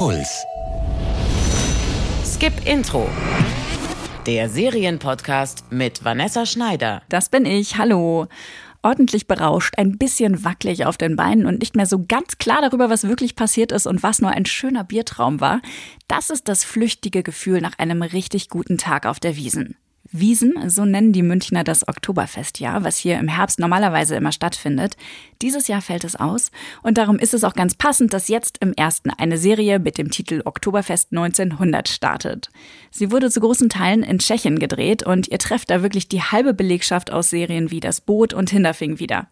Puls. 0.00 0.46
Skip 2.24 2.54
Intro. 2.64 3.06
Der 4.24 4.48
Serienpodcast 4.48 5.70
mit 5.70 6.02
Vanessa 6.02 6.46
Schneider. 6.46 7.02
Das 7.10 7.28
bin 7.28 7.44
ich. 7.44 7.76
Hallo. 7.76 8.26
Ordentlich 8.80 9.26
berauscht, 9.26 9.74
ein 9.76 9.98
bisschen 9.98 10.42
wackelig 10.42 10.86
auf 10.86 10.96
den 10.96 11.16
Beinen 11.16 11.44
und 11.44 11.58
nicht 11.60 11.76
mehr 11.76 11.84
so 11.84 12.02
ganz 12.08 12.38
klar 12.38 12.62
darüber, 12.62 12.88
was 12.88 13.08
wirklich 13.08 13.36
passiert 13.36 13.72
ist 13.72 13.86
und 13.86 14.02
was 14.02 14.22
nur 14.22 14.30
ein 14.30 14.46
schöner 14.46 14.84
Biertraum 14.84 15.42
war. 15.42 15.60
Das 16.08 16.30
ist 16.30 16.48
das 16.48 16.64
flüchtige 16.64 17.22
Gefühl 17.22 17.60
nach 17.60 17.78
einem 17.78 18.00
richtig 18.00 18.48
guten 18.48 18.78
Tag 18.78 19.04
auf 19.04 19.20
der 19.20 19.36
Wiesen. 19.36 19.76
Wiesen, 20.12 20.68
so 20.68 20.84
nennen 20.84 21.12
die 21.12 21.22
Münchner 21.22 21.62
das 21.62 21.86
Oktoberfestjahr, 21.86 22.82
was 22.82 22.96
hier 22.96 23.18
im 23.20 23.28
Herbst 23.28 23.60
normalerweise 23.60 24.16
immer 24.16 24.32
stattfindet. 24.32 24.96
Dieses 25.40 25.68
Jahr 25.68 25.82
fällt 25.82 26.02
es 26.02 26.16
aus 26.16 26.50
und 26.82 26.98
darum 26.98 27.20
ist 27.20 27.32
es 27.32 27.44
auch 27.44 27.54
ganz 27.54 27.76
passend, 27.76 28.12
dass 28.12 28.26
jetzt 28.26 28.58
im 28.58 28.72
ersten 28.72 29.10
eine 29.10 29.38
Serie 29.38 29.78
mit 29.78 29.98
dem 29.98 30.10
Titel 30.10 30.42
Oktoberfest 30.44 31.12
1900 31.12 31.88
startet. 31.88 32.50
Sie 32.90 33.12
wurde 33.12 33.30
zu 33.30 33.38
großen 33.38 33.68
Teilen 33.68 34.02
in 34.02 34.18
Tschechien 34.18 34.58
gedreht 34.58 35.04
und 35.04 35.28
ihr 35.28 35.38
trefft 35.38 35.70
da 35.70 35.82
wirklich 35.82 36.08
die 36.08 36.22
halbe 36.22 36.54
Belegschaft 36.54 37.12
aus 37.12 37.30
Serien 37.30 37.70
wie 37.70 37.78
Das 37.78 38.00
Boot 38.00 38.34
und 38.34 38.50
Hinterfing 38.50 38.98
wieder. 38.98 39.28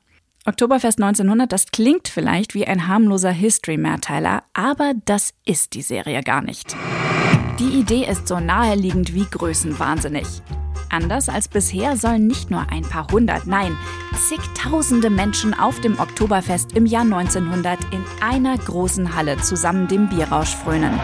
Oktoberfest 0.47 1.03
1900, 1.03 1.53
das 1.53 1.67
klingt 1.73 2.07
vielleicht 2.07 2.55
wie 2.55 2.67
ein 2.67 2.87
harmloser 2.87 3.33
History-Mehrteiler, 3.33 4.45
aber 4.55 4.93
das 5.05 5.35
ist 5.45 5.75
die 5.75 5.83
Serie 5.83 6.23
gar 6.23 6.41
nicht. 6.41 6.77
Die 7.59 7.81
Idee 7.81 8.07
ist 8.09 8.29
so 8.29 8.39
naheliegend 8.39 9.13
wie 9.15 9.27
größenwahnsinnig. 9.29 10.27
Anders 10.91 11.29
als 11.29 11.49
bisher 11.49 11.97
sollen 11.97 12.27
nicht 12.27 12.51
nur 12.51 12.65
ein 12.71 12.83
paar 12.83 13.07
hundert, 13.13 13.47
nein, 13.47 13.77
zigtausende 14.29 15.11
Menschen 15.11 15.59
auf 15.59 15.81
dem 15.81 15.99
Oktoberfest 15.99 16.73
im 16.73 16.87
Jahr 16.87 17.03
1900 17.03 17.79
in 17.93 18.03
einer 18.23 18.57
großen 18.57 19.15
Halle 19.15 19.37
zusammen 19.39 19.87
dem 19.87 20.09
Bierrausch 20.09 20.55
frönen. 20.55 20.99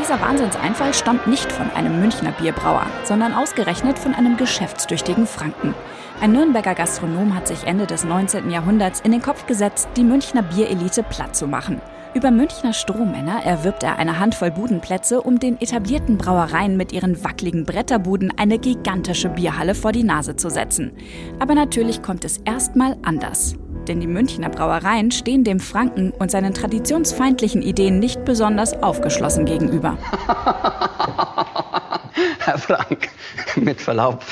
Dieser 0.00 0.20
Wahnsinnseinfall 0.20 0.94
stammt 0.94 1.26
nicht 1.26 1.50
von 1.50 1.70
einem 1.70 2.00
Münchner 2.00 2.32
Bierbrauer, 2.32 2.86
sondern 3.04 3.34
ausgerechnet 3.34 3.98
von 3.98 4.14
einem 4.14 4.36
geschäftstüchtigen 4.36 5.26
Franken. 5.26 5.74
Ein 6.20 6.32
Nürnberger 6.32 6.74
Gastronom 6.74 7.34
hat 7.34 7.48
sich 7.48 7.64
Ende 7.64 7.86
des 7.86 8.04
19. 8.04 8.50
Jahrhunderts 8.50 9.00
in 9.00 9.12
den 9.12 9.22
Kopf 9.22 9.46
gesetzt, 9.46 9.88
die 9.96 10.04
Münchner 10.04 10.42
Bierelite 10.42 11.02
platt 11.02 11.34
zu 11.34 11.46
machen. 11.46 11.80
Über 12.12 12.32
Münchner 12.32 12.72
Strohmänner 12.72 13.44
erwirbt 13.44 13.84
er 13.84 13.96
eine 13.96 14.18
Handvoll 14.18 14.50
Budenplätze, 14.50 15.22
um 15.22 15.38
den 15.38 15.60
etablierten 15.60 16.18
Brauereien 16.18 16.76
mit 16.76 16.90
ihren 16.90 17.22
wackeligen 17.22 17.64
Bretterbuden 17.64 18.32
eine 18.36 18.58
gigantische 18.58 19.28
Bierhalle 19.28 19.76
vor 19.76 19.92
die 19.92 20.02
Nase 20.02 20.34
zu 20.34 20.50
setzen. 20.50 20.90
Aber 21.38 21.54
natürlich 21.54 22.02
kommt 22.02 22.24
es 22.24 22.38
erstmal 22.38 22.96
anders. 23.02 23.54
Denn 23.86 24.00
die 24.00 24.08
Münchner 24.08 24.48
Brauereien 24.48 25.12
stehen 25.12 25.44
dem 25.44 25.60
Franken 25.60 26.10
und 26.10 26.32
seinen 26.32 26.52
traditionsfeindlichen 26.52 27.62
Ideen 27.62 28.00
nicht 28.00 28.24
besonders 28.24 28.82
aufgeschlossen 28.82 29.44
gegenüber. 29.44 29.96
Herr 32.40 32.58
Frank, 32.58 33.08
mit 33.54 33.80
Verlaub, 33.80 34.24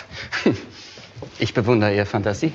ich 1.38 1.54
bewundere 1.54 1.94
Ihre 1.94 2.06
Fantasie. 2.06 2.52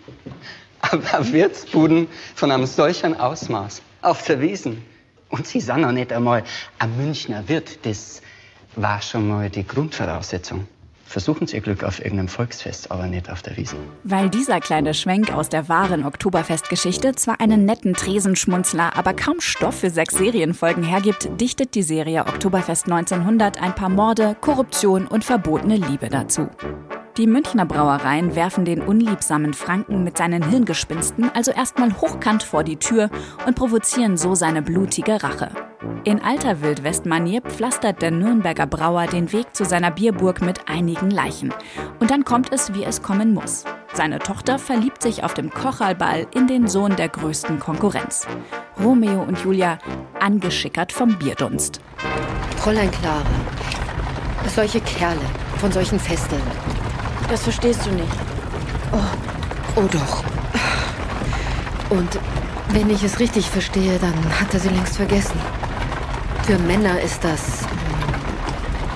Aber 0.82 1.32
Wirtsbuden 1.32 2.06
von 2.34 2.50
einem 2.50 2.66
solchen 2.66 3.18
Ausmaß 3.18 3.80
auf 4.02 4.24
der 4.24 4.40
Wiesen. 4.40 4.82
Und 5.28 5.46
Sie 5.46 5.60
sind 5.60 5.80
noch 5.80 5.92
nicht 5.92 6.12
einmal 6.12 6.44
ein 6.78 6.96
Münchner 6.96 7.48
Wirt. 7.48 7.84
Das 7.84 8.22
war 8.76 9.02
schon 9.02 9.28
mal 9.28 9.50
die 9.50 9.66
Grundvoraussetzung. 9.66 10.68
Versuchen 11.04 11.46
Sie 11.46 11.56
Ihr 11.56 11.62
Glück 11.62 11.84
auf 11.84 12.00
irgendeinem 12.00 12.28
Volksfest, 12.28 12.90
aber 12.90 13.06
nicht 13.06 13.30
auf 13.30 13.40
der 13.40 13.56
Wiese. 13.56 13.76
Weil 14.02 14.28
dieser 14.28 14.58
kleine 14.60 14.92
Schwenk 14.92 15.32
aus 15.32 15.48
der 15.48 15.68
wahren 15.68 16.04
Oktoberfestgeschichte 16.04 17.14
zwar 17.14 17.40
einen 17.40 17.64
netten 17.64 17.94
Tresenschmunzler, 17.94 18.96
aber 18.96 19.14
kaum 19.14 19.40
Stoff 19.40 19.80
für 19.80 19.90
sechs 19.90 20.16
Serienfolgen 20.16 20.82
hergibt, 20.82 21.28
dichtet 21.40 21.76
die 21.76 21.84
Serie 21.84 22.26
Oktoberfest 22.26 22.86
1900 22.86 23.62
ein 23.62 23.74
paar 23.74 23.88
Morde, 23.88 24.36
Korruption 24.40 25.06
und 25.06 25.24
verbotene 25.24 25.76
Liebe 25.76 26.08
dazu. 26.08 26.48
Die 27.16 27.26
Münchner 27.26 27.64
Brauereien 27.64 28.36
werfen 28.36 28.66
den 28.66 28.82
unliebsamen 28.82 29.54
Franken 29.54 30.04
mit 30.04 30.18
seinen 30.18 30.50
Hirngespinsten 30.50 31.30
also 31.34 31.50
erstmal 31.50 31.90
hochkant 31.98 32.42
vor 32.42 32.62
die 32.62 32.76
Tür 32.76 33.08
und 33.46 33.56
provozieren 33.56 34.18
so 34.18 34.34
seine 34.34 34.60
blutige 34.60 35.22
Rache. 35.22 35.48
In 36.04 36.20
alter 36.22 36.60
Wildwestmanier 36.60 37.40
pflastert 37.40 38.02
der 38.02 38.10
Nürnberger 38.10 38.66
Brauer 38.66 39.06
den 39.06 39.32
Weg 39.32 39.56
zu 39.56 39.64
seiner 39.64 39.90
Bierburg 39.90 40.42
mit 40.42 40.68
einigen 40.68 41.10
Leichen. 41.10 41.54
Und 42.00 42.10
dann 42.10 42.26
kommt 42.26 42.52
es, 42.52 42.74
wie 42.74 42.84
es 42.84 43.00
kommen 43.00 43.32
muss. 43.32 43.64
Seine 43.94 44.18
Tochter 44.18 44.58
verliebt 44.58 45.00
sich 45.00 45.24
auf 45.24 45.32
dem 45.32 45.50
Kocherlball 45.50 46.26
in 46.34 46.46
den 46.46 46.68
Sohn 46.68 46.96
der 46.96 47.08
größten 47.08 47.58
Konkurrenz. 47.58 48.26
Romeo 48.78 49.22
und 49.22 49.38
Julia, 49.38 49.78
angeschickert 50.20 50.92
vom 50.92 51.16
Bierdunst. 51.16 51.80
Fräulein 52.58 52.90
Clara, 52.90 53.24
solche 54.54 54.80
Kerle 54.80 55.20
von 55.56 55.72
solchen 55.72 55.98
Festen, 55.98 56.40
das 57.28 57.42
verstehst 57.42 57.86
du 57.86 57.90
nicht. 57.90 58.12
Oh, 58.92 59.80
oh 59.80 59.88
doch. 59.90 60.24
Und 61.90 62.18
wenn 62.70 62.90
ich 62.90 63.02
es 63.02 63.18
richtig 63.20 63.48
verstehe, 63.48 63.98
dann 63.98 64.14
hat 64.40 64.52
er 64.52 64.60
sie 64.60 64.68
längst 64.68 64.96
vergessen. 64.96 65.40
Für 66.42 66.58
Männer 66.58 67.00
ist 67.00 67.22
das 67.24 67.64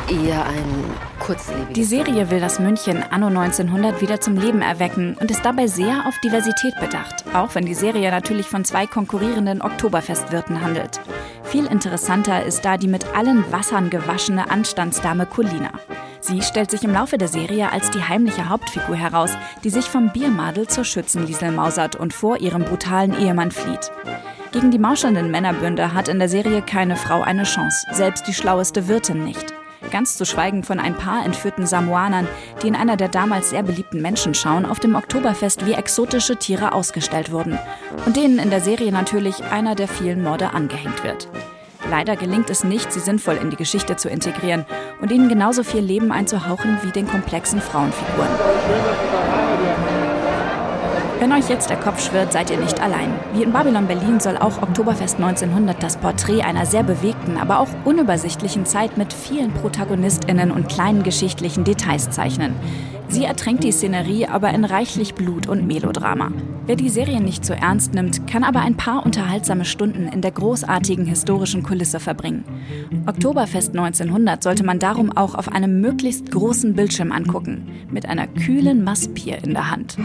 eher 0.08 0.44
ein 0.44 0.84
kurzlebiges. 1.20 1.74
Die 1.74 1.84
Serie 1.84 2.30
will 2.30 2.40
das 2.40 2.58
München 2.58 3.02
anno 3.10 3.28
1900 3.28 4.00
wieder 4.00 4.20
zum 4.20 4.36
Leben 4.36 4.62
erwecken 4.62 5.16
und 5.20 5.30
ist 5.30 5.44
dabei 5.44 5.66
sehr 5.66 6.06
auf 6.06 6.18
Diversität 6.20 6.74
bedacht, 6.80 7.24
auch 7.32 7.54
wenn 7.54 7.66
die 7.66 7.74
Serie 7.74 8.10
natürlich 8.10 8.46
von 8.46 8.64
zwei 8.64 8.86
konkurrierenden 8.86 9.62
Oktoberfestwirten 9.62 10.60
handelt. 10.62 11.00
Viel 11.44 11.66
interessanter 11.66 12.44
ist 12.44 12.64
da 12.64 12.76
die 12.76 12.88
mit 12.88 13.06
allen 13.14 13.50
Wassern 13.52 13.90
gewaschene 13.90 14.50
Anstandsdame 14.50 15.26
Colina. 15.26 15.70
Sie 16.20 16.42
stellt 16.42 16.70
sich 16.70 16.84
im 16.84 16.92
Laufe 16.92 17.18
der 17.18 17.28
Serie 17.28 17.72
als 17.72 17.90
die 17.90 18.02
heimliche 18.02 18.48
Hauptfigur 18.48 18.96
heraus, 18.96 19.30
die 19.64 19.70
sich 19.70 19.86
vom 19.86 20.12
Biermadel 20.12 20.68
zur 20.68 20.84
Schützenliesel 20.84 21.50
mausert 21.50 21.96
und 21.96 22.12
vor 22.12 22.38
ihrem 22.38 22.64
brutalen 22.64 23.18
Ehemann 23.18 23.50
flieht. 23.50 23.90
Gegen 24.52 24.70
die 24.70 24.78
mauschelnden 24.78 25.30
Männerbünde 25.30 25.94
hat 25.94 26.08
in 26.08 26.18
der 26.18 26.28
Serie 26.28 26.60
keine 26.62 26.96
Frau 26.96 27.22
eine 27.22 27.44
Chance, 27.44 27.86
selbst 27.92 28.26
die 28.26 28.34
schlaueste 28.34 28.88
Wirtin 28.88 29.24
nicht. 29.24 29.54
Ganz 29.90 30.16
zu 30.16 30.26
schweigen 30.26 30.62
von 30.62 30.78
ein 30.78 30.94
paar 30.94 31.24
entführten 31.24 31.66
Samoanern, 31.66 32.28
die 32.62 32.68
in 32.68 32.76
einer 32.76 32.96
der 32.96 33.08
damals 33.08 33.50
sehr 33.50 33.62
beliebten 33.62 34.02
Menschenschauen 34.02 34.66
auf 34.66 34.78
dem 34.78 34.94
Oktoberfest 34.94 35.66
wie 35.66 35.72
exotische 35.72 36.36
Tiere 36.36 36.72
ausgestellt 36.72 37.32
wurden 37.32 37.58
und 38.06 38.16
denen 38.16 38.38
in 38.38 38.50
der 38.50 38.60
Serie 38.60 38.92
natürlich 38.92 39.42
einer 39.44 39.74
der 39.74 39.88
vielen 39.88 40.22
Morde 40.22 40.52
angehängt 40.52 41.02
wird. 41.02 41.28
Leider 41.90 42.14
gelingt 42.14 42.50
es 42.50 42.62
nicht, 42.62 42.92
sie 42.92 43.00
sinnvoll 43.00 43.34
in 43.34 43.50
die 43.50 43.56
Geschichte 43.56 43.96
zu 43.96 44.08
integrieren 44.08 44.64
und 45.00 45.10
ihnen 45.10 45.28
genauso 45.28 45.64
viel 45.64 45.80
Leben 45.80 46.12
einzuhauchen 46.12 46.78
wie 46.82 46.92
den 46.92 47.08
komplexen 47.08 47.60
Frauenfiguren. 47.60 48.28
Wenn 51.18 51.32
euch 51.32 51.48
jetzt 51.48 51.68
der 51.68 51.76
Kopf 51.76 52.00
schwirrt, 52.00 52.32
seid 52.32 52.50
ihr 52.50 52.58
nicht 52.58 52.80
allein. 52.80 53.12
Wie 53.34 53.42
in 53.42 53.52
Babylon 53.52 53.88
Berlin 53.88 54.20
soll 54.20 54.36
auch 54.38 54.62
Oktoberfest 54.62 55.16
1900 55.16 55.82
das 55.82 55.96
Porträt 55.96 56.42
einer 56.42 56.64
sehr 56.64 56.84
bewegten, 56.84 57.36
aber 57.36 57.58
auch 57.58 57.68
unübersichtlichen 57.84 58.66
Zeit 58.66 58.96
mit 58.96 59.12
vielen 59.12 59.52
ProtagonistInnen 59.52 60.52
und 60.52 60.68
kleinen 60.68 61.02
geschichtlichen 61.02 61.64
Details 61.64 62.08
zeichnen. 62.10 62.54
Sie 63.10 63.24
ertränkt 63.24 63.64
die 63.64 63.72
Szenerie 63.72 64.26
aber 64.26 64.50
in 64.50 64.64
reichlich 64.64 65.14
Blut 65.14 65.48
und 65.48 65.66
Melodrama. 65.66 66.30
Wer 66.66 66.76
die 66.76 66.88
Serie 66.88 67.20
nicht 67.20 67.44
so 67.44 67.52
ernst 67.52 67.92
nimmt, 67.92 68.28
kann 68.28 68.44
aber 68.44 68.60
ein 68.60 68.76
paar 68.76 69.04
unterhaltsame 69.04 69.64
Stunden 69.64 70.06
in 70.06 70.20
der 70.20 70.30
großartigen 70.30 71.06
historischen 71.06 71.64
Kulisse 71.64 71.98
verbringen. 71.98 72.44
Oktoberfest 73.06 73.70
1900 73.70 74.44
sollte 74.44 74.62
man 74.62 74.78
darum 74.78 75.10
auch 75.16 75.34
auf 75.34 75.50
einem 75.50 75.80
möglichst 75.80 76.30
großen 76.30 76.74
Bildschirm 76.74 77.10
angucken, 77.10 77.66
mit 77.90 78.06
einer 78.06 78.28
kühlen 78.28 78.84
Massbier 78.84 79.42
in 79.42 79.54
der 79.54 79.72
Hand. 79.72 79.96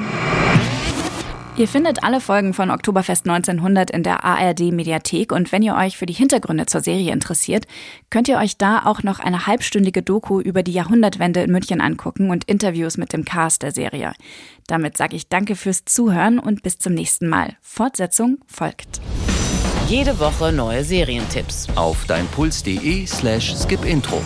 Ihr 1.57 1.69
findet 1.69 2.03
alle 2.03 2.19
Folgen 2.19 2.53
von 2.53 2.69
Oktoberfest 2.69 3.29
1900 3.29 3.89
in 3.89 4.03
der 4.03 4.25
ARD 4.25 4.73
Mediathek 4.73 5.31
und 5.31 5.53
wenn 5.53 5.61
ihr 5.61 5.75
euch 5.75 5.95
für 5.95 6.05
die 6.05 6.11
Hintergründe 6.11 6.65
zur 6.65 6.81
Serie 6.81 7.13
interessiert, 7.13 7.65
könnt 8.09 8.27
ihr 8.27 8.37
euch 8.39 8.57
da 8.57 8.83
auch 8.83 9.03
noch 9.03 9.19
eine 9.19 9.47
halbstündige 9.47 10.01
Doku 10.01 10.41
über 10.41 10.63
die 10.63 10.73
Jahrhundertwende 10.73 11.41
in 11.43 11.53
München 11.53 11.79
angucken 11.79 12.29
und 12.29 12.43
Interviews 12.43 12.97
mit 12.97 13.13
dem 13.13 13.23
Cast 13.23 13.63
der 13.63 13.71
Serie. 13.71 14.11
Damit 14.67 14.97
sage 14.97 15.15
ich 15.15 15.29
danke 15.29 15.55
fürs 15.55 15.85
Zuhören 15.85 16.39
und 16.39 16.61
bis 16.61 16.77
zum 16.77 16.93
nächsten 16.93 17.29
Mal. 17.29 17.55
Fortsetzung 17.61 18.39
folgt. 18.47 18.99
Jede 19.87 20.19
Woche 20.19 20.51
neue 20.51 20.83
Serientipps 20.83 21.67
auf 21.75 22.05
deinpuls.de 22.05 23.05
slash 23.05 23.55
skipintro. 23.55 24.21